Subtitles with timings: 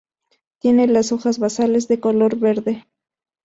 [0.57, 2.87] Tiene las hojas basales de color verde.